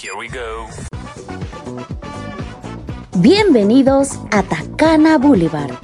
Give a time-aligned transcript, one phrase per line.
[0.00, 0.66] Here we go.
[3.16, 5.83] Bienvenidos a Tacana Boulevard.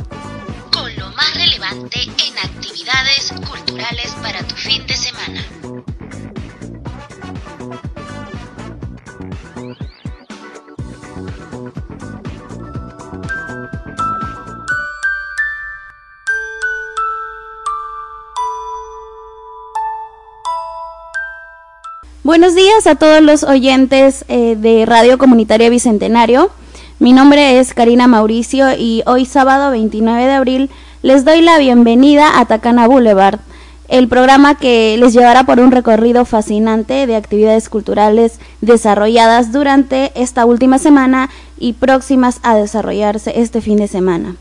[22.30, 26.52] Buenos días a todos los oyentes eh, de Radio Comunitaria Bicentenario.
[27.00, 30.70] Mi nombre es Karina Mauricio y hoy sábado 29 de abril
[31.02, 33.40] les doy la bienvenida a Tacana Boulevard,
[33.88, 40.46] el programa que les llevará por un recorrido fascinante de actividades culturales desarrolladas durante esta
[40.46, 44.36] última semana y próximas a desarrollarse este fin de semana.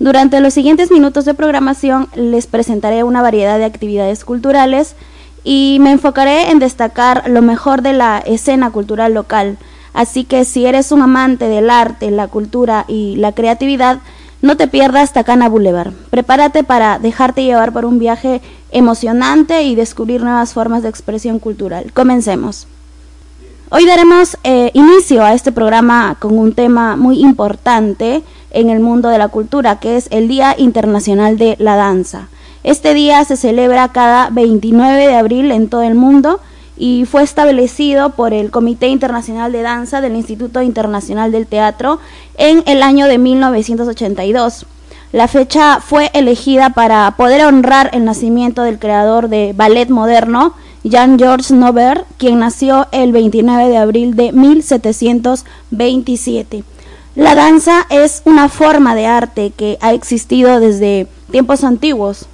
[0.00, 4.96] Durante los siguientes minutos de programación les presentaré una variedad de actividades culturales
[5.44, 9.58] y me enfocaré en destacar lo mejor de la escena cultural local.
[9.94, 13.98] Así que si eres un amante del arte, la cultura y la creatividad,
[14.42, 15.92] no te pierdas Tacana Boulevard.
[16.10, 18.40] Prepárate para dejarte llevar por un viaje
[18.70, 21.92] emocionante y descubrir nuevas formas de expresión cultural.
[21.92, 22.68] Comencemos.
[23.70, 29.08] Hoy daremos eh, inicio a este programa con un tema muy importante en el mundo
[29.08, 32.28] de la cultura, que es el Día Internacional de la Danza.
[32.64, 36.40] Este día se celebra cada 29 de abril en todo el mundo
[36.76, 42.00] y fue establecido por el Comité Internacional de Danza del Instituto Internacional del Teatro
[42.36, 44.66] en el año de 1982.
[45.12, 51.52] La fecha fue elegida para poder honrar el nacimiento del creador de ballet moderno, Jean-Georges
[51.52, 56.64] Nover, quien nació el 29 de abril de 1727.
[57.14, 62.26] La danza es una forma de arte que ha existido desde tiempos antiguos,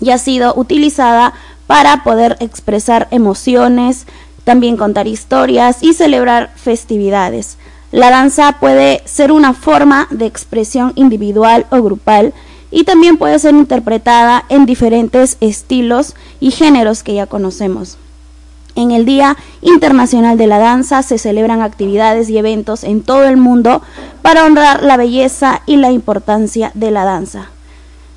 [0.00, 1.32] y ha sido utilizada
[1.66, 4.06] para poder expresar emociones,
[4.44, 7.58] también contar historias y celebrar festividades.
[7.92, 12.34] La danza puede ser una forma de expresión individual o grupal
[12.70, 17.96] y también puede ser interpretada en diferentes estilos y géneros que ya conocemos.
[18.74, 23.36] En el Día Internacional de la Danza se celebran actividades y eventos en todo el
[23.36, 23.82] mundo
[24.22, 27.50] para honrar la belleza y la importancia de la danza.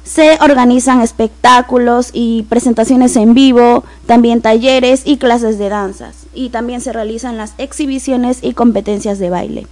[0.03, 6.25] Se organizan espectáculos y presentaciones en vivo, también talleres y clases de danzas.
[6.33, 9.67] Y también se realizan las exhibiciones y competencias de baile.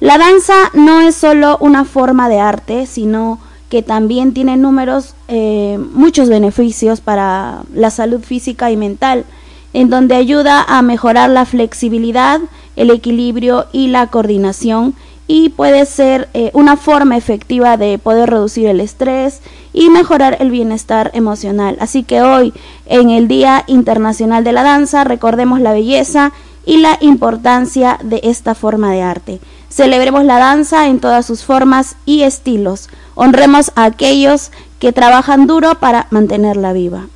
[0.00, 3.38] La danza no es solo una forma de arte, sino
[3.68, 9.24] que también tiene números, eh, muchos beneficios para la salud física y mental,
[9.72, 12.40] en donde ayuda a mejorar la flexibilidad,
[12.76, 14.94] el equilibrio y la coordinación
[15.26, 19.40] y puede ser eh, una forma efectiva de poder reducir el estrés
[19.72, 21.76] y mejorar el bienestar emocional.
[21.80, 22.52] Así que hoy,
[22.86, 26.32] en el Día Internacional de la Danza, recordemos la belleza
[26.64, 29.40] y la importancia de esta forma de arte.
[29.68, 32.88] Celebremos la danza en todas sus formas y estilos.
[33.14, 37.06] Honremos a aquellos que trabajan duro para mantenerla viva.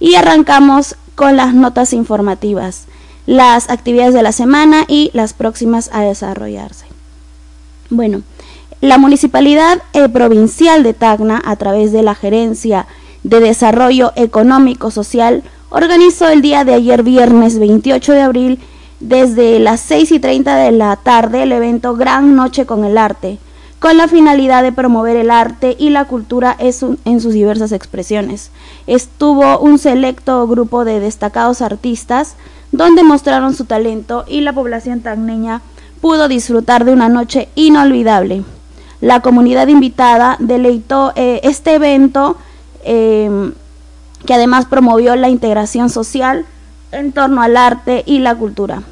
[0.00, 2.86] Y arrancamos con las notas informativas,
[3.26, 6.85] las actividades de la semana y las próximas a desarrollarse.
[7.90, 8.22] Bueno,
[8.80, 12.86] la Municipalidad eh, Provincial de Tacna, a través de la Gerencia
[13.22, 18.60] de Desarrollo Económico Social, organizó el día de ayer viernes 28 de abril
[18.98, 23.38] desde las 6 y 30 de la tarde el evento Gran Noche con el Arte,
[23.78, 28.50] con la finalidad de promover el arte y la cultura en sus diversas expresiones.
[28.88, 32.34] Estuvo un selecto grupo de destacados artistas
[32.72, 35.62] donde mostraron su talento y la población tagneña
[36.00, 38.44] pudo disfrutar de una noche inolvidable.
[39.00, 42.36] La comunidad invitada deleitó eh, este evento
[42.84, 43.52] em,
[44.24, 46.46] que además promovió la integración social
[46.92, 48.82] en torno al arte y la cultura.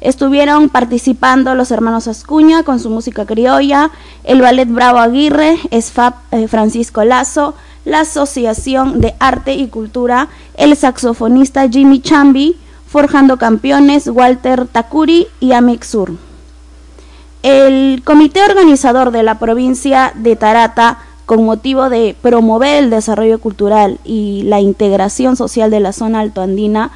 [0.00, 3.90] Estuvieron participando los hermanos Ascuña con su música criolla,
[4.24, 7.54] el ballet Bravo Aguirre, SFAP eh, Francisco Lazo,
[7.84, 12.56] la Asociación de Arte y Cultura, el saxofonista Jimmy Chambi,
[12.86, 16.29] Forjando Campeones, Walter Takuri y Amix Sur.
[17.42, 23.98] El comité organizador de la provincia de Tarata, con motivo de promover el desarrollo cultural
[24.04, 26.90] y la integración social de la zona altoandina,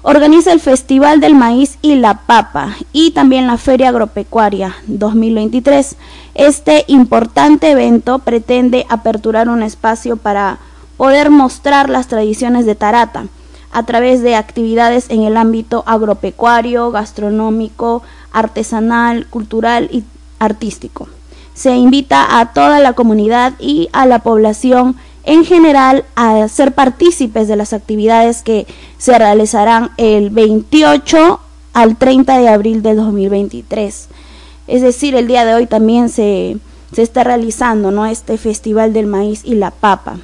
[0.00, 5.96] organiza el Festival del Maíz y la Papa y también la Feria Agropecuaria 2023.
[6.34, 10.58] Este importante evento pretende aperturar un espacio para
[10.96, 13.26] poder mostrar las tradiciones de Tarata
[13.72, 20.04] a través de actividades en el ámbito agropecuario, gastronómico, artesanal, cultural y
[20.38, 21.08] artístico.
[21.54, 27.46] Se invita a toda la comunidad y a la población en general a ser partícipes
[27.48, 28.66] de las actividades que
[28.98, 31.40] se realizarán el 28
[31.74, 34.08] al 30 de abril de 2023.
[34.66, 36.56] Es decir, el día de hoy también se,
[36.92, 38.06] se está realizando ¿no?
[38.06, 40.18] este Festival del Maíz y la Papa.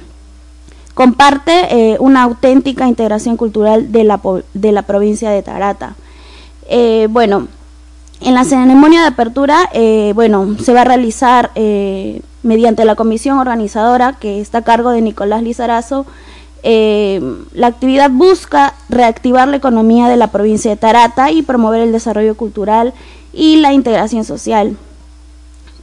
[0.93, 4.19] Comparte eh, una auténtica integración cultural de la,
[4.53, 5.95] de la provincia de Tarata.
[6.67, 7.47] Eh, bueno,
[8.21, 11.51] en la ceremonia de apertura, eh, bueno, se va a realizar
[12.43, 16.05] mediante la comisión organizadora que está a cargo de Nicolás Lizarazo.
[16.63, 22.35] la actividad busca reactivar la economía de la provincia de Tarata y promover el desarrollo
[22.35, 22.93] cultural
[23.33, 24.77] y la integración social.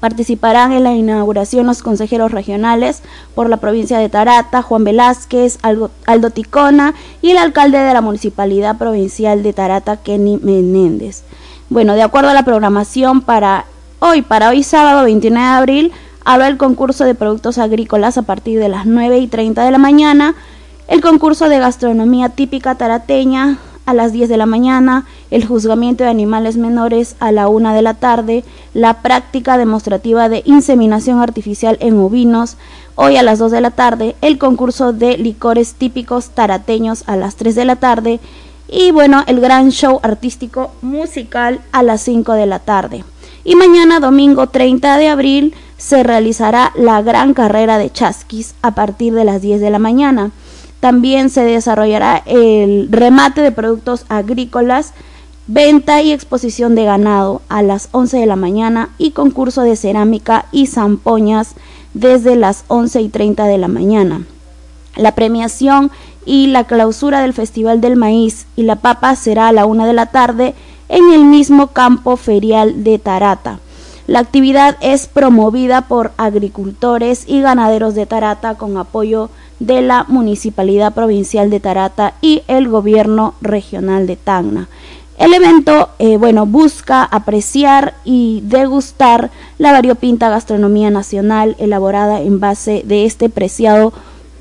[0.00, 3.02] Participarán en la inauguración los consejeros regionales
[3.34, 8.76] por la provincia de Tarata, Juan Velázquez, Aldo, Ticona y el alcalde de la Municipalidad
[8.76, 11.22] Provincial de Tarata, Kenny Menéndez.
[11.68, 13.64] Bueno, de acuerdo a la programación para
[13.98, 15.92] hoy, para hoy sábado 29 de abril,
[16.24, 19.78] habrá el concurso de productos agrícolas a partir de las 9 y 30 de la
[19.78, 20.36] mañana,
[20.86, 26.10] el concurso de gastronomía típica tarateña a las 10 de la mañana, el juzgamiento de
[26.10, 31.98] animales menores a la 1 de la tarde, la práctica demostrativa de inseminación artificial en
[31.98, 32.58] ovinos,
[32.94, 37.34] hoy a las 2 de la tarde, el concurso de licores típicos tarateños a las
[37.34, 38.20] 3 de la tarde
[38.68, 43.04] y bueno, el gran show artístico musical a las 5 de la tarde.
[43.44, 49.14] Y mañana, domingo 30 de abril, se realizará la gran carrera de chasquis a partir
[49.14, 50.32] de las 10 de la mañana.
[50.80, 54.94] También se desarrollará el remate de productos agrícolas,
[55.46, 60.46] venta y exposición de ganado a las 11 de la mañana y concurso de cerámica
[60.50, 61.54] y zampoñas
[61.94, 64.26] desde las 11 y 30 de la mañana.
[64.96, 65.90] La premiación
[66.24, 69.92] y la clausura del Festival del Maíz y la Papa será a la 1 de
[69.92, 70.54] la tarde
[70.88, 73.60] en el mismo campo ferial de Tarata.
[74.06, 80.94] La actividad es promovida por agricultores y ganaderos de Tarata con apoyo de la Municipalidad
[80.94, 84.68] Provincial de Tarata y el Gobierno Regional de Tacna.
[85.18, 92.82] El evento, eh, bueno, busca apreciar y degustar la variopinta gastronomía nacional elaborada en base
[92.84, 93.94] de este preciado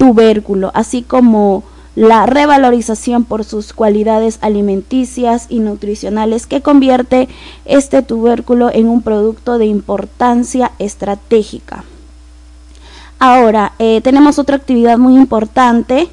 [0.05, 1.63] tubérculo, así como
[1.95, 7.27] la revalorización por sus cualidades alimenticias y nutricionales que convierte
[7.65, 11.85] este tubérculo en un producto de importancia estratégica.
[13.17, 16.09] Ahora, eh, tenemos otra actividad muy importante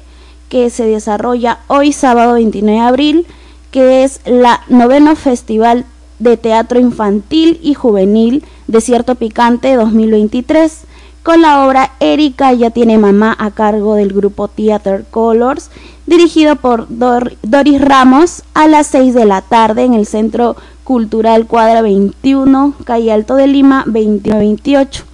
[0.49, 3.27] que se desarrolla hoy sábado 29 de abril,
[3.71, 5.85] que es la noveno Festival
[6.19, 10.85] de Teatro Infantil y Juvenil Desierto Picante 2023
[11.23, 15.71] con la obra Erika ya tiene mamá a cargo del grupo Theater Colors,
[16.05, 21.81] dirigido por Doris Ramos a las 6 de la tarde en el Centro Cultural Cuadra
[21.81, 25.05] 21, calle Alto de Lima 2128.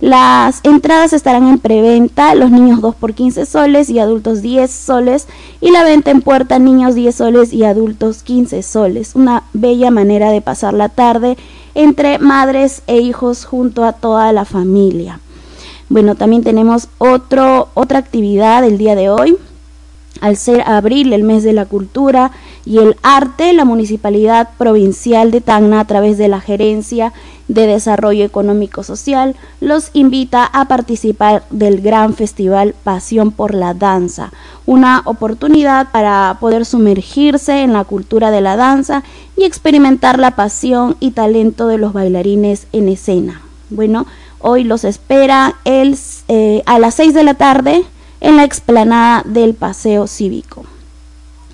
[0.00, 5.28] Las entradas estarán en preventa, los niños 2 por 15 soles y adultos 10 soles
[5.62, 9.14] y la venta en puerta niños 10 soles y adultos 15 soles.
[9.14, 11.38] Una bella manera de pasar la tarde
[11.74, 15.20] entre madres e hijos junto a toda la familia.
[15.88, 19.36] Bueno, también tenemos otro, otra actividad el día de hoy.
[20.20, 22.30] Al ser abril, el mes de la cultura
[22.64, 27.12] y el arte, la Municipalidad Provincial de Tacna, a través de la Gerencia
[27.48, 34.32] de Desarrollo Económico Social, los invita a participar del gran festival Pasión por la Danza,
[34.66, 39.02] una oportunidad para poder sumergirse en la cultura de la danza
[39.36, 43.42] y experimentar la pasión y talento de los bailarines en escena.
[43.68, 44.06] Bueno,
[44.46, 45.96] Hoy los espera el,
[46.28, 47.82] eh, a las 6 de la tarde
[48.20, 50.66] en la explanada del Paseo Cívico.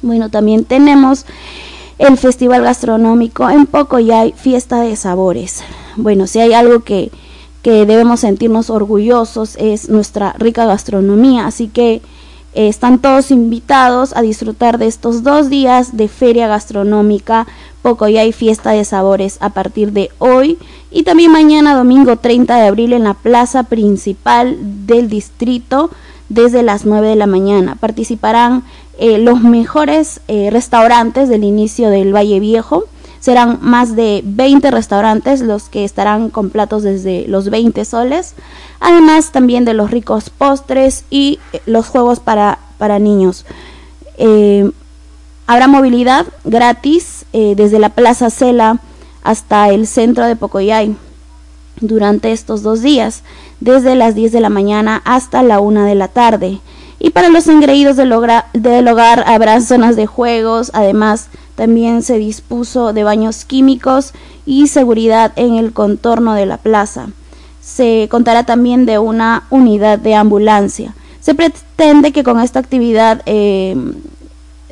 [0.02, 1.24] Bueno, también tenemos
[1.98, 5.62] el Festival Gastronómico en Pocoyay, Fiesta de Sabores.
[5.94, 7.12] Bueno, si hay algo que,
[7.62, 12.02] que debemos sentirnos orgullosos es nuestra rica gastronomía, así que
[12.54, 17.46] eh, están todos invitados a disfrutar de estos dos días de feria gastronómica
[17.82, 20.58] Pocoyay Fiesta de Sabores a partir de hoy
[20.90, 24.56] y también mañana domingo 30 de abril en la plaza principal
[24.86, 25.90] del distrito
[26.28, 27.76] desde las 9 de la mañana.
[27.76, 28.64] Participarán
[28.98, 32.84] eh, los mejores eh, restaurantes del inicio del Valle Viejo.
[33.18, 38.34] Serán más de 20 restaurantes los que estarán con platos desde los 20 soles
[38.80, 43.44] además también de los ricos postres y eh, los juegos para, para niños.
[44.18, 44.70] Eh,
[45.46, 48.80] habrá movilidad gratis eh, desde la Plaza Cela
[49.22, 50.96] hasta el centro de Pocoyay
[51.80, 53.22] durante estos dos días,
[53.60, 56.60] desde las 10 de la mañana hasta la 1 de la tarde.
[56.98, 63.04] Y para los engreídos del, hogar habrá zonas de juegos, además también se dispuso de
[63.04, 64.12] baños químicos
[64.44, 67.08] y seguridad en el contorno de la plaza
[67.60, 70.94] se contará también de una unidad de ambulancia.
[71.20, 73.76] Se pretende que con esta actividad eh,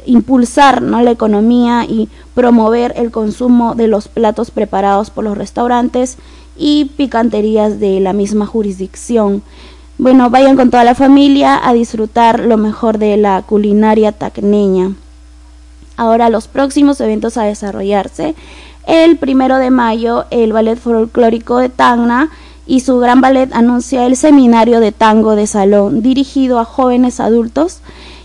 [0.08, 1.02] impulsar ¿no?
[1.02, 6.16] la economía y promover el consumo de los platos preparados por los restaurantes
[6.56, 9.42] y picanterías de la misma jurisdicción.
[9.98, 14.92] Bueno, vayan con toda la familia a disfrutar lo mejor de la culinaria tacneña.
[15.96, 18.34] Ahora los próximos eventos a desarrollarse.
[18.86, 22.30] El primero de mayo, el Ballet Folclórico de Tacna
[22.66, 27.80] y su gran ballet anuncia el seminario de tango de salón dirigido a jóvenes adultos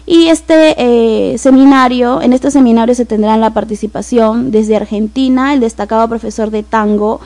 [0.06, 6.08] y este eh, seminario, en este seminario se tendrá la participación desde Argentina el destacado
[6.10, 7.22] profesor de tango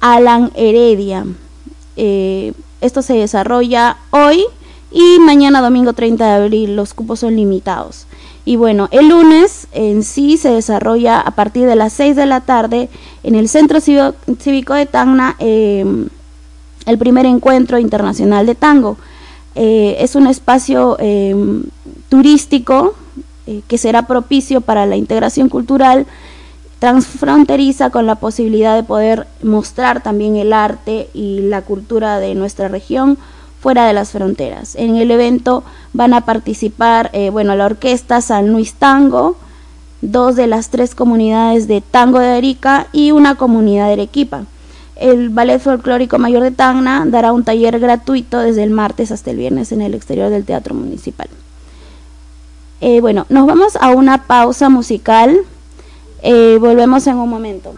[0.00, 1.26] Alan Heredia.
[1.96, 4.44] Eh, esto se desarrolla hoy
[4.90, 8.06] y mañana domingo 30 de abril los cupos son limitados.
[8.44, 12.40] Y bueno, el lunes en sí se desarrolla a partir de las 6 de la
[12.40, 12.88] tarde
[13.22, 16.08] en el Centro Cívico de Tacna em,
[16.86, 18.96] el primer encuentro internacional de tango.
[19.54, 21.62] Eh, es un espacio em,
[22.12, 22.94] turístico
[23.46, 26.04] eh, que será propicio para la integración cultural
[26.78, 32.68] transfronteriza con la posibilidad de poder mostrar también el arte y la cultura de nuestra
[32.68, 33.16] región
[33.62, 34.76] fuera de las fronteras.
[34.76, 35.64] En el evento
[35.94, 39.38] van a participar, eh, bueno, la orquesta San Luis Tango,
[40.02, 44.42] dos de las tres comunidades de tango de Arica y una comunidad de Arequipa.
[44.96, 49.38] El Ballet Folclórico Mayor de Tacna dará un taller gratuito desde el martes hasta el
[49.38, 51.28] viernes en el exterior del Teatro Municipal.
[52.84, 55.38] Eh, bueno, nos vamos a una pausa musical.
[56.20, 57.76] Eh, volvemos en un momento.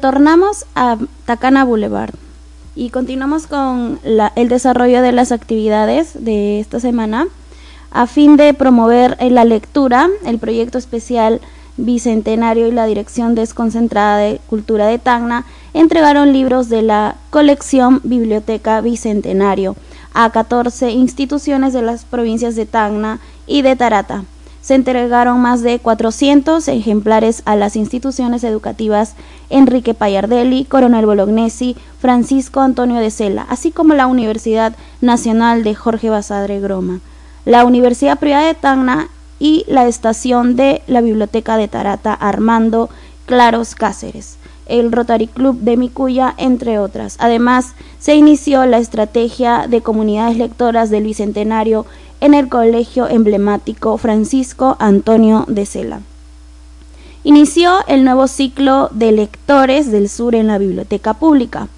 [0.00, 2.14] Retornamos a Tacana Boulevard
[2.74, 4.00] y continuamos con
[4.34, 7.26] el desarrollo de las actividades de esta semana.
[7.90, 11.42] A fin de promover la lectura, el proyecto especial
[11.76, 18.80] Bicentenario y la Dirección Desconcentrada de Cultura de Tacna entregaron libros de la colección Biblioteca
[18.80, 19.76] Bicentenario
[20.14, 24.24] a 14 instituciones de las provincias de Tacna y de Tarata
[24.60, 29.14] se entregaron más de 400 ejemplares a las instituciones educativas
[29.48, 36.10] Enrique Payardelli, Coronel Bolognesi, Francisco Antonio de Sela, así como la Universidad Nacional de Jorge
[36.10, 37.00] Basadre Groma,
[37.44, 42.90] la Universidad Privada de Tacna y la estación de la Biblioteca de Tarata Armando
[43.26, 44.36] Claros Cáceres
[44.70, 47.16] el Rotary Club de Micuya, entre otras.
[47.18, 51.86] Además, se inició la estrategia de comunidades lectoras del Bicentenario
[52.20, 56.00] en el colegio emblemático Francisco Antonio de Sela.
[57.24, 61.68] Inició el nuevo ciclo de lectores del sur en la biblioteca pública.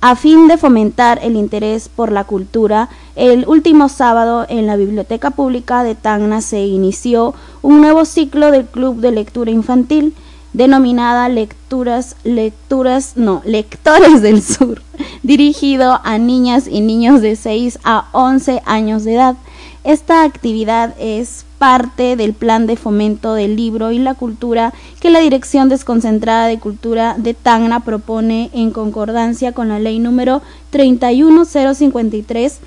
[0.00, 5.30] A fin de fomentar el interés por la cultura, el último sábado en la Biblioteca
[5.30, 10.14] Pública de Tacna se inició un nuevo ciclo del Club de Lectura Infantil
[10.52, 14.82] denominada Lecturas, Lecturas, no, Lectores del Sur,
[15.22, 19.36] dirigido a niñas y niños de 6 a 11 años de edad.
[19.84, 25.18] Esta actividad es parte del plan de fomento del libro y la cultura que la
[25.18, 30.40] Dirección Desconcentrada de Cultura de Tacna propone en concordancia con la ley número
[30.70, 32.60] 31053.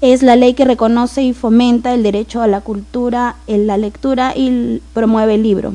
[0.00, 4.32] Es la ley que reconoce y fomenta el derecho a la cultura, en la lectura
[4.34, 5.74] y promueve el libro.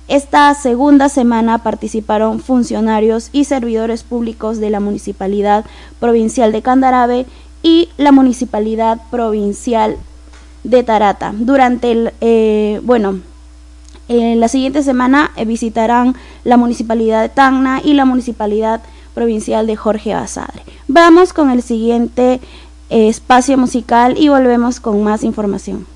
[0.07, 5.65] Esta segunda semana participaron funcionarios y servidores públicos de la Municipalidad
[5.99, 7.25] Provincial de Candarave
[7.61, 9.97] y la Municipalidad Provincial
[10.63, 11.33] de Tarata.
[11.33, 13.19] Durante el, eh, bueno,
[14.09, 18.81] en la siguiente semana eh, visitarán la Municipalidad de Tacna y la Municipalidad
[19.13, 20.63] Provincial de Jorge Basadre.
[20.89, 22.41] Vamos con el siguiente
[22.89, 25.92] eh, espacio musical y volvemos con más información.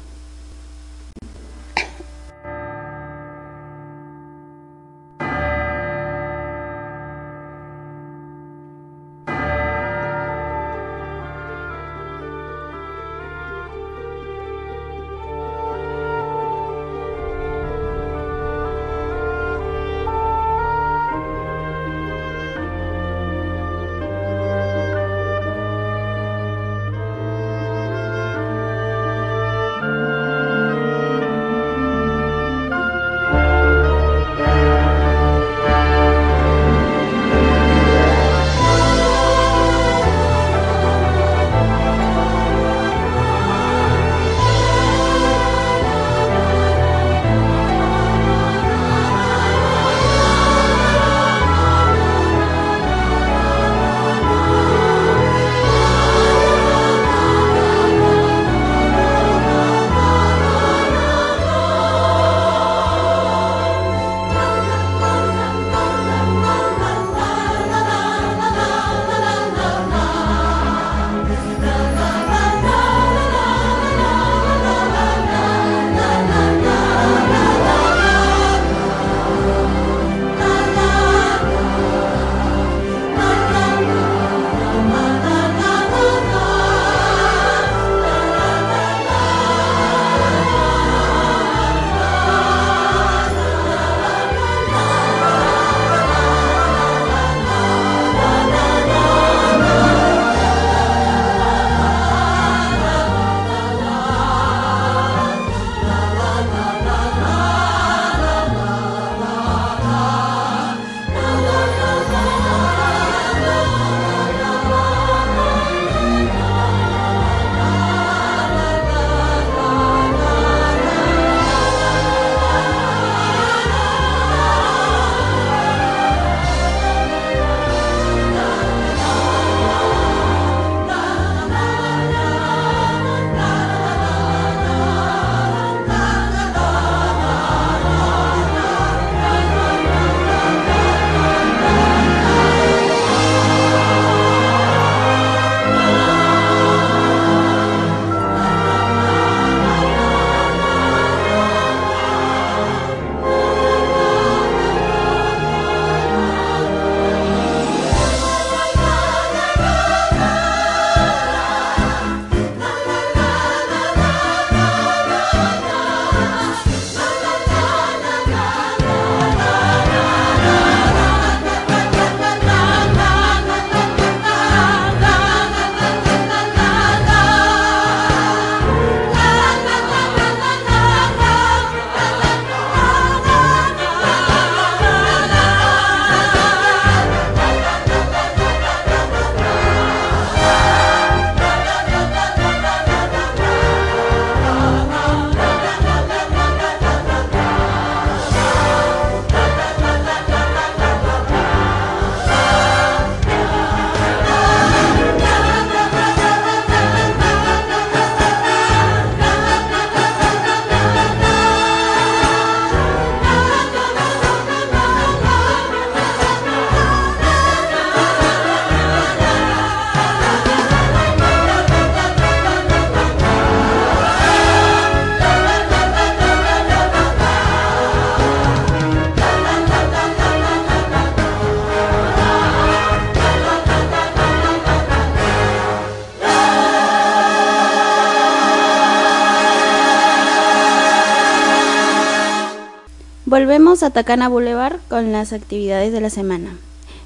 [243.37, 246.57] Volvemos a Tacana Boulevard con las actividades de la semana.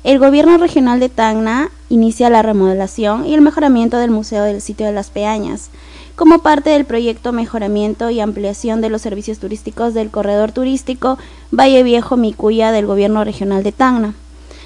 [0.06, 4.86] El gobierno regional de Tacna inicia la remodelación y el mejoramiento del Museo del Sitio
[4.86, 5.72] de las Peañas,
[6.16, 11.18] como parte del proyecto Mejoramiento y Ampliación de los Servicios Turísticos del Corredor Turístico
[11.52, 14.14] Valle Viejo Micuya del gobierno regional de Tacna.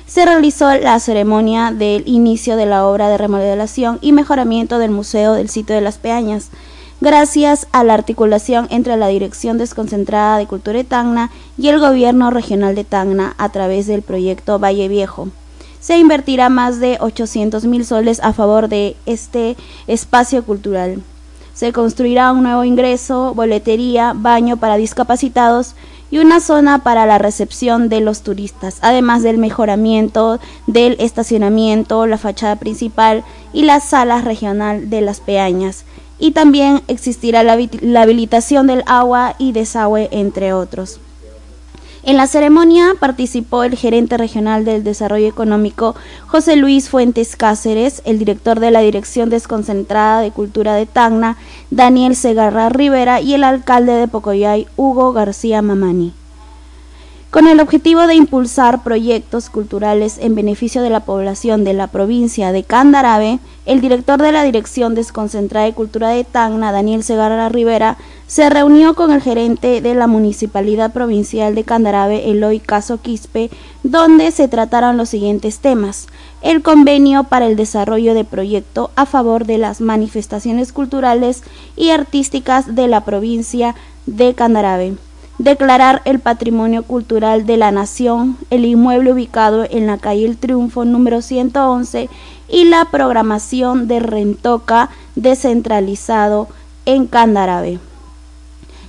[0.06, 5.34] Se realizó la ceremonia del inicio de la obra de remodelación y mejoramiento del Museo
[5.34, 6.52] del Sitio de las Peañas,
[7.02, 12.32] gracias a la articulación entre la Dirección Desconcentrada de Cultura de Tacna y el Gobierno
[12.32, 15.30] Regional de Tacna a través del proyecto Valle Viejo.
[15.80, 19.56] Se invertirá más de 800 mil soles a favor de este
[19.88, 21.04] espacio cultural.
[21.54, 25.76] Se construirá un nuevo ingreso, boletería, baño para discapacitados
[26.12, 32.18] y una zona para la recepción de los turistas, además del mejoramiento del estacionamiento, la
[32.18, 35.86] fachada principal y la sala regional de las peañas
[36.20, 41.00] y también existirá la, habilitación del agua y desagüe, entre otros.
[42.04, 45.96] En la ceremonia participó el gerente regional del desarrollo económico
[46.28, 51.36] José Luis Fuentes Cáceres, el director de la Dirección Desconcentrada de Cultura de Tacna,
[51.72, 56.14] Daniel Segarra Rivera y el alcalde de Pocoyay, Hugo García Mamani.
[57.36, 62.54] Con el objetivo de impulsar proyectos culturales en beneficio de la población de la provincia
[62.54, 67.98] de Candarave, el director de la Dirección Desconcentrada de Cultura de Tacna, Daniel Segarra Rivera,
[68.26, 73.50] se reunió con el gerente de la Municipalidad Provincial de Candarave, Eloy Caso Quispe,
[73.84, 76.08] donde se trataron los siguientes temas.
[76.42, 81.44] El convenio para el desarrollo de proyecto a favor de las manifestaciones culturales
[81.76, 84.96] y artísticas de la provincia de Candarave
[85.38, 90.86] declarar el patrimonio cultural de la nación, el inmueble ubicado en la calle El Triunfo
[90.86, 92.10] número 111
[92.48, 96.48] y la programación de Rentoca descentralizado
[96.86, 97.80] en Candarave.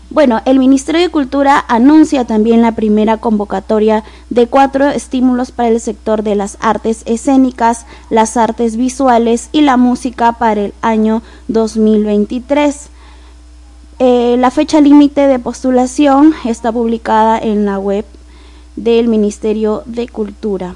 [0.09, 5.81] Bueno, el Ministerio de Cultura anuncia también la primera convocatoria de cuatro estímulos para el
[5.81, 12.91] sector de las artes escénicas, las artes visuales y la música para el año 2023.
[13.99, 18.05] Eh, la fecha límite de postulación está publicada en la web
[18.77, 20.75] del Ministerio de Cultura.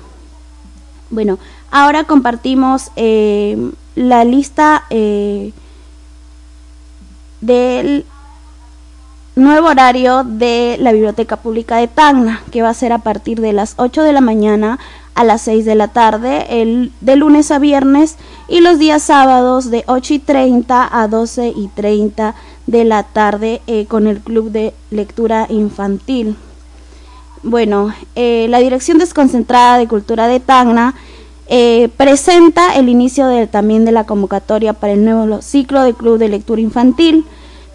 [1.10, 1.38] Bueno,
[1.70, 5.52] ahora compartimos eh, la lista eh,
[7.42, 8.06] del
[9.36, 13.52] nuevo horario de la Biblioteca Pública de Tacna, que va a ser a partir de
[13.52, 14.78] las 8 de la mañana
[15.14, 18.16] a las 6 de la tarde, el, de lunes a viernes,
[18.48, 22.34] y los días sábados de 8 y 30 a 12 y 30
[22.66, 26.36] de la tarde eh, con el Club de Lectura Infantil.
[27.42, 30.94] Bueno, eh, la Dirección Desconcentrada de Cultura de Tacna
[31.48, 36.28] eh, presenta el inicio también de la convocatoria para el nuevo ciclo de Club de
[36.28, 37.24] Lectura Infantil,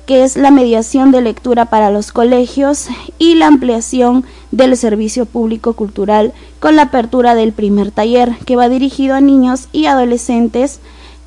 [0.06, 5.74] que es la mediación de lectura para los colegios y la ampliación del servicio público
[5.74, 10.80] cultural con la apertura del primer taller, que va dirigido a niños y adolescentes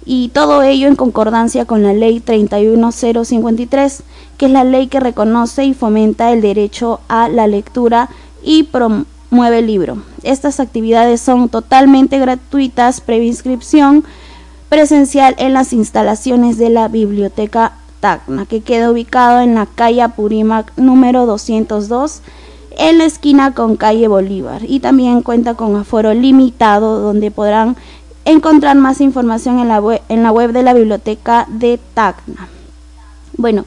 [0.05, 4.03] y todo ello en concordancia con la ley 31053,
[4.37, 8.09] que es la ley que reconoce y fomenta el derecho a la lectura
[8.43, 10.03] y promueve el libro.
[10.23, 14.05] Estas actividades son totalmente gratuitas, previa inscripción
[14.69, 20.73] presencial en las instalaciones de la Biblioteca Tacna, que queda ubicado en la calle Apurímac
[20.77, 22.23] número 202
[22.79, 27.77] en la esquina con calle Bolívar y también cuenta con aforo limitado donde podrán
[28.31, 32.49] encontrar más información en la web, en la web de la biblioteca de Tacna.
[33.37, 33.65] Bueno,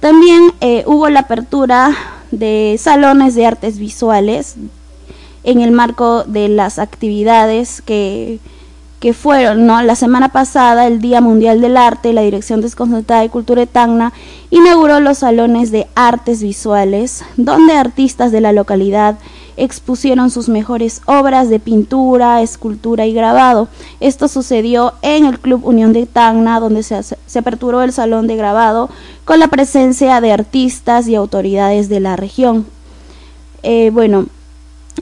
[0.00, 1.94] también eh, hubo la apertura
[2.30, 4.56] de salones de artes visuales
[5.44, 8.40] en el marco de las actividades que,
[8.98, 9.82] que fueron, ¿no?
[9.82, 14.12] La semana pasada, el Día Mundial del Arte, la Dirección Desconcentrada de Cultura de Tacna
[14.50, 19.18] inauguró los salones de artes visuales, donde artistas de la localidad
[19.56, 23.68] expusieron sus mejores obras de pintura, escultura y grabado.
[24.00, 26.98] Esto sucedió en el Club Unión de Tacna, donde se,
[27.38, 28.90] aperturó el salón de grabado
[29.24, 32.66] con la presencia de artistas y autoridades de la región.
[33.62, 34.26] Eh, bueno,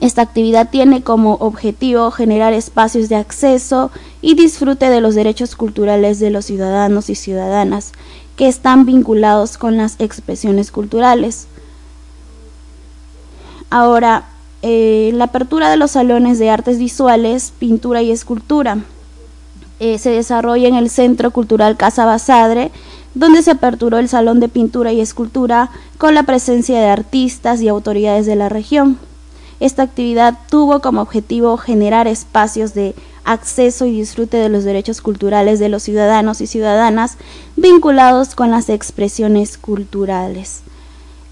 [0.01, 6.19] esta actividad tiene como objetivo generar espacios de acceso y disfrute de los derechos culturales
[6.19, 7.91] de los ciudadanos y ciudadanas
[8.37, 11.47] que están vinculados con las expresiones culturales.
[13.69, 14.29] Ahora,
[14.61, 18.79] eh, la apertura de los salones de artes visuales, pintura y escultura.
[19.79, 22.71] Eh, se desarrolla en el Centro Cultural Casa Basadre,
[23.13, 27.69] donde se aperturó el Salón de Pintura y Escultura con la presencia de artistas y
[27.69, 28.97] autoridades de la región.
[29.59, 32.95] Esta actividad tuvo como objetivo generar espacios de
[33.25, 37.17] acceso y disfrute de los derechos culturales de los ciudadanos y ciudadanas
[37.55, 40.61] vinculados con las expresiones culturales.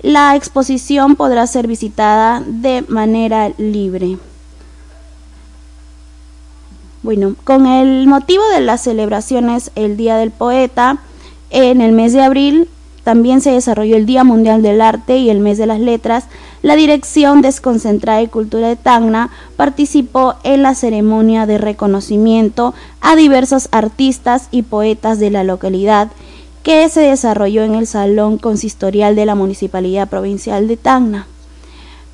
[0.01, 4.17] La exposición podrá ser visitada de manera libre.
[7.03, 10.97] Bueno, con el motivo de las celebraciones el Día del Poeta,
[11.49, 12.67] en el mes de abril
[13.07, 16.25] también se desarrolló el Día Mundial del Arte y el Mes de las Letras.
[16.61, 23.69] La Dirección Desconcentrada de Cultura de Tacna participó en la ceremonia de reconocimiento a diversos
[23.71, 26.09] artistas y poetas de la localidad
[26.67, 31.25] que se desarrolló en el Salón Consistorial de la Municipalidad Provincial de Tacna.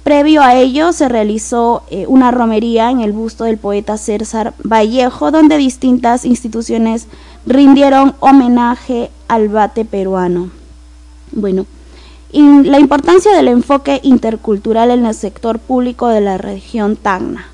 [0.04, 5.32] Previo a ello se realizó eh, una romería en el busto del poeta César Vallejo,
[5.32, 7.08] donde distintas instituciones
[7.48, 10.52] rindieron homenaje al bate peruano.
[11.32, 11.66] Bueno,
[12.32, 17.53] la importancia del enfoque intercultural en el sector público de la región Tacna.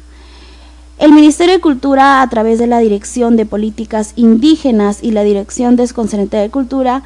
[1.00, 5.78] El Ministerio de Cultura, a través de la Dirección de Políticas Indígenas y la Dirección
[5.78, 7.04] Desconcentrada de Cultura,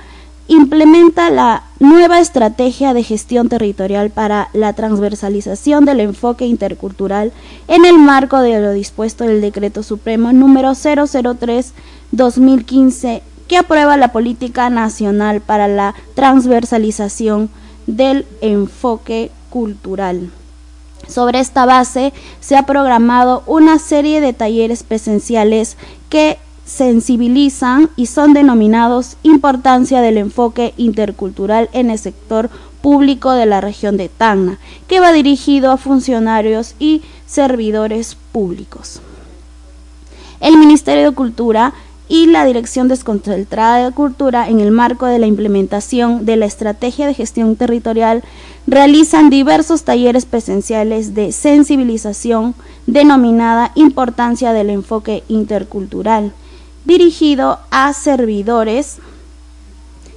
[0.47, 7.31] implementa la nueva estrategia de gestión territorial para la transversalización del enfoque intercultural
[7.67, 14.71] en el marco de lo dispuesto del Decreto Supremo número 003-2015 que aprueba la Política
[14.71, 17.51] Nacional para la Transversalización
[17.85, 20.31] del Enfoque Cultural.
[21.07, 25.77] Sobre esta base se ha programado una serie de talleres presenciales
[26.09, 32.49] que sensibilizan y son denominados Importancia del enfoque intercultural en el sector
[32.81, 39.01] público de la región de Tacna, que va dirigido a funcionarios y servidores públicos.
[40.39, 41.73] El Ministerio de Cultura
[42.13, 47.07] y la Dirección Desconcentrada de Cultura, en el marco de la implementación de la Estrategia
[47.07, 48.23] de Gestión Territorial,
[48.67, 52.53] realizan diversos talleres presenciales de sensibilización
[52.85, 56.33] denominada Importancia del Enfoque Intercultural,
[56.85, 58.97] dirigido a servidores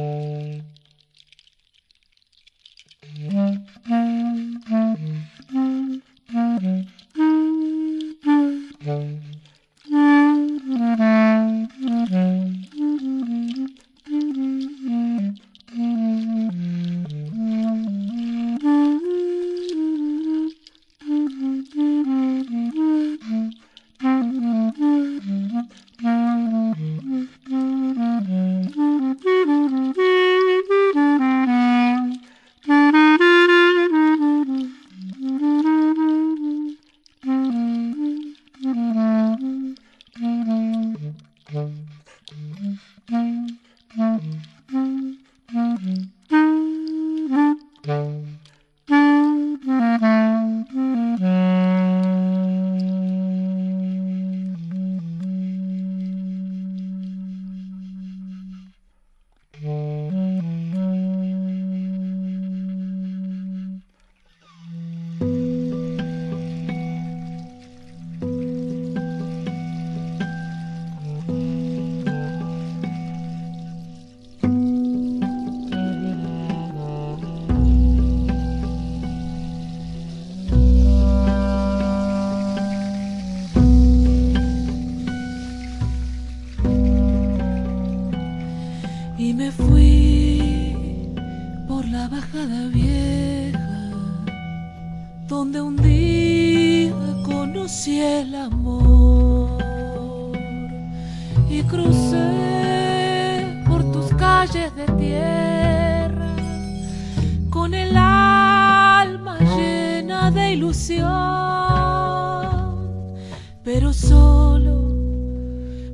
[113.61, 114.87] pero solo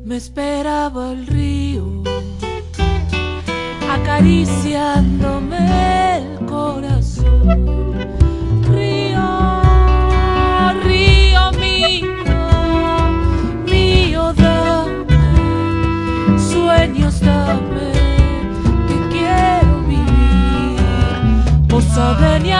[0.05, 2.03] me esperaba el río,
[3.91, 7.95] acariciándome el corazón.
[8.69, 9.63] Río,
[10.83, 12.13] río mío,
[13.65, 15.17] mío, dame,
[16.37, 17.93] sueños dame,
[18.87, 20.77] que quiero vivir,
[21.67, 22.51] vos saben y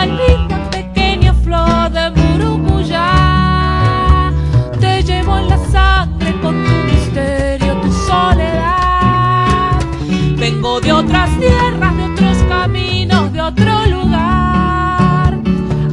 [13.48, 15.39] otro lugar,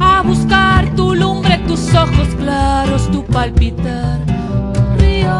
[0.01, 4.19] a buscar tu lumbre, tus ojos claros, tu palpitar.
[4.97, 5.39] Río,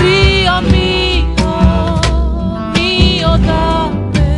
[0.00, 2.00] río mío,
[2.74, 4.36] mío, dame,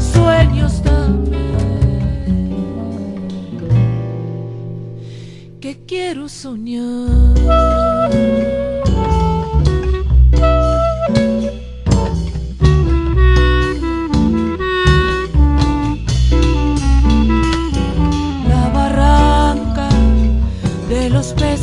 [0.00, 1.46] sueños dame,
[5.60, 7.25] que quiero soñar.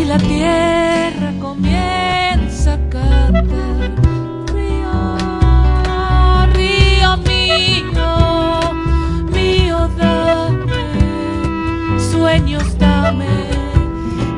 [0.00, 3.90] y la tierra comienza a cantar.
[4.54, 5.16] Río,
[6.54, 8.10] río mío,
[9.32, 10.84] mío dame,
[12.10, 13.26] sueños dame,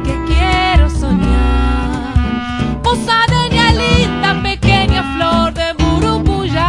[0.04, 2.82] que quiero soñar.
[2.82, 3.48] Posada
[3.82, 6.68] linda, pequeña flor de burubuyá,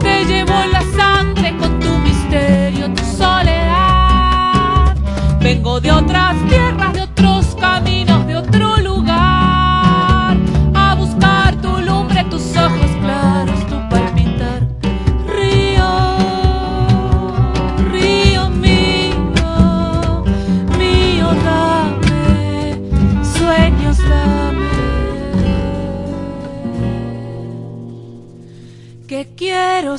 [0.00, 4.96] te llevo la sangre con tu misterio, tu soledad.
[5.40, 6.59] Vengo de otras tierras,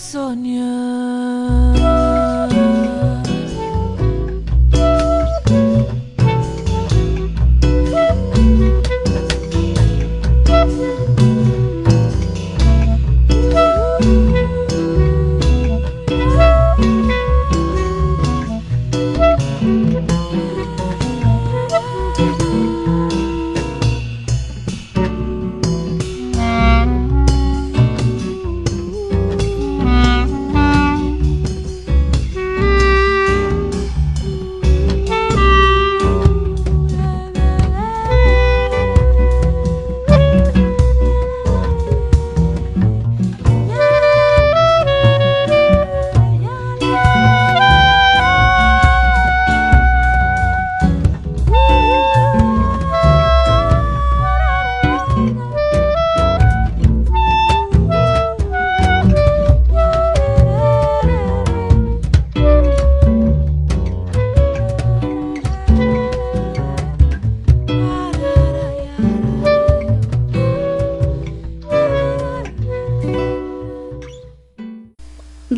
[0.09, 2.00] quiero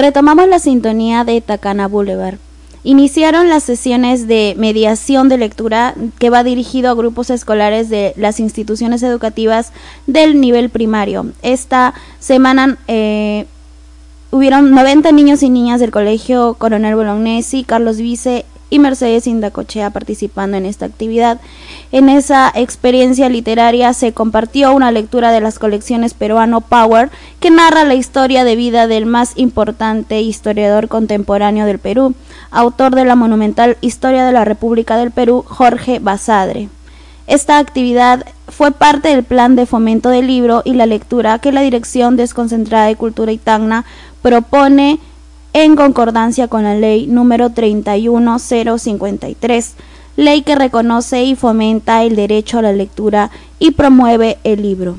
[0.04, 2.36] Retomamos la sintonía de Tacana Boulevard.
[2.84, 8.42] Iniciaron las sesiones de mediación de lectura que va dirigido a grupos escolares de las
[8.42, 9.72] instituciones educativas
[10.06, 11.28] del nivel primario.
[11.42, 13.46] Esta semana eh,
[14.30, 20.58] hubieron 90 niños y niñas del Colegio Coronel Bolognesi, Carlos Vice y Mercedes Indacochea participando
[20.58, 21.40] en esta actividad.
[21.92, 27.10] En esa experiencia literaria se compartió una lectura de las colecciones Peruano Power
[27.40, 32.16] que narra la historia de vida del más importante historiador contemporáneo del Perú,
[32.52, 36.70] autor de la monumental Historia de la República del Perú, Jorge Basadre.
[37.26, 41.62] Esta actividad fue parte del plan de fomento del libro y la lectura que la
[41.62, 43.86] Dirección Desconcentrada de Cultura y Tacna
[44.22, 45.00] propone
[45.54, 49.74] en concordancia con la ley número 31053,
[50.18, 53.30] ley que reconoce y fomenta el derecho a la lectura
[53.60, 54.98] y promueve el libro.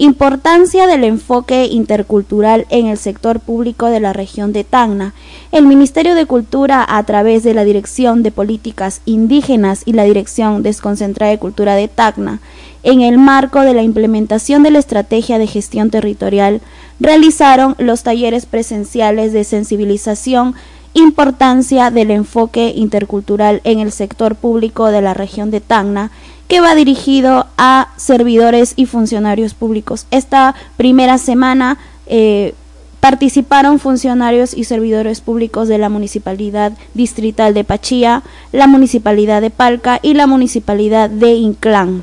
[0.00, 5.12] Importancia del enfoque intercultural en el sector público de la región de Tacna.
[5.50, 10.62] El Ministerio de Cultura, a través de la Dirección de Políticas Indígenas y la Dirección
[10.62, 12.38] Desconcentrada de Cultura de Tacna,
[12.84, 16.60] en el marco de la implementación de la Estrategia de Gestión Territorial,
[17.00, 20.54] realizaron los talleres presenciales de sensibilización
[20.94, 26.12] importancia del enfoque intercultural en el sector público de la región de Tacna
[26.48, 30.06] que va dirigido a servidores y funcionarios públicos.
[30.10, 32.54] Esta primera semana eh,
[33.00, 40.00] participaron funcionarios y servidores públicos de la Municipalidad Distrital de Pachía, la Municipalidad de Palca
[40.02, 42.02] y la Municipalidad de Inclán.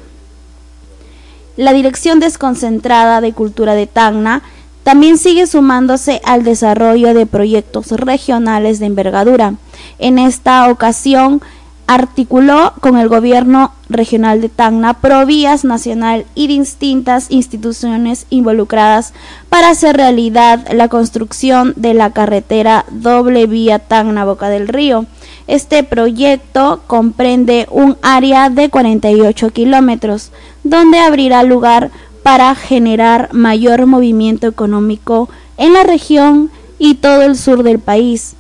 [1.58, 4.44] La Dirección Desconcentrada de Cultura de Tacna
[4.84, 9.56] también sigue sumándose al desarrollo de proyectos regionales de envergadura.
[9.98, 11.42] En esta ocasión,
[11.88, 19.14] articuló con el gobierno regional de Tacna, Provías Nacional y distintas instituciones involucradas
[19.50, 25.06] para hacer realidad la construcción de la carretera doble vía Tacna Boca del Río.
[25.48, 30.32] Este proyecto comprende un área de 48 kilómetros,
[30.64, 31.92] donde abrirá lugar
[32.24, 38.36] para generar mayor movimiento económico en la región y todo el sur del país,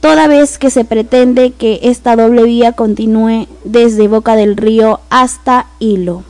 [0.00, 5.66] toda vez que se pretende que esta doble vía continúe desde Boca del Río hasta
[5.78, 6.24] Hilo.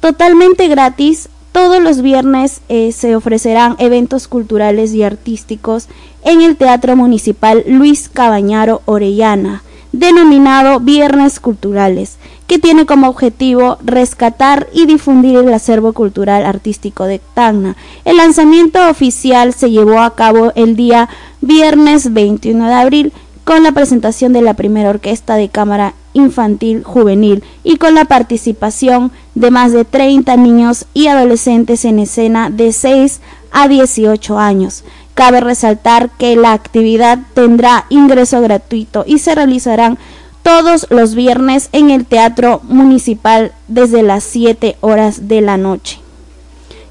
[0.00, 5.88] Totalmente gratis, todos los viernes eh, se ofrecerán eventos culturales y artísticos
[6.24, 12.16] en el Teatro Municipal Luis Cabañaro Orellana, denominado Viernes Culturales,
[12.46, 17.76] que tiene como objetivo rescatar y difundir el acervo cultural artístico de Tacna.
[18.04, 21.08] El lanzamiento oficial se llevó a cabo el día
[21.40, 23.12] viernes 21 de abril
[23.44, 29.12] con la presentación de la primera orquesta de cámara infantil juvenil y con la participación
[29.34, 33.20] de más de 30 niños y adolescentes en escena de 6
[33.50, 34.84] a 18 años.
[35.14, 39.98] Cabe resaltar que la actividad tendrá ingreso gratuito y se realizarán
[40.44, 45.98] todos los viernes en el Teatro Municipal desde las 7 horas de la noche.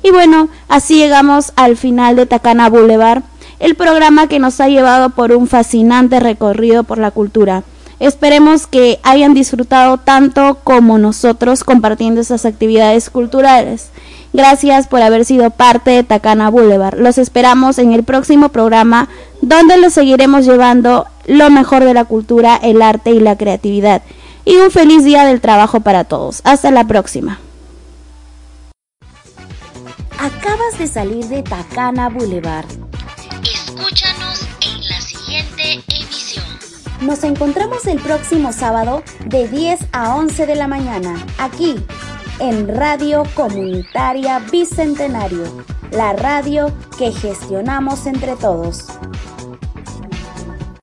[0.01, 3.21] Y bueno, así llegamos al final de Tacana Boulevard,
[3.59, 7.63] el programa que nos ha llevado por un fascinante recorrido por la cultura.
[7.99, 13.91] Esperemos que hayan disfrutado tanto como nosotros compartiendo esas actividades culturales.
[14.33, 16.97] Gracias por haber sido parte de Tacana Boulevard.
[16.97, 19.07] Los esperamos en el próximo programa
[19.41, 24.01] donde les seguiremos llevando lo mejor de la cultura, el arte y la creatividad.
[24.43, 26.41] Y un feliz día del trabajo para todos.
[26.45, 27.39] Hasta la próxima.
[30.17, 32.65] Acabas de salir de Tacana Boulevard.
[33.43, 36.45] Escúchanos en la siguiente emisión.
[37.01, 41.75] Nos encontramos el próximo sábado de 10 a 11 de la mañana, aquí
[42.39, 45.43] en Radio Comunitaria Bicentenario,
[45.91, 48.87] la radio que gestionamos entre todos.